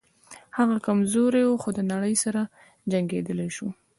[0.57, 2.41] هغه کمزوری و خو د نړۍ سره
[2.91, 3.67] جنګېدلی شو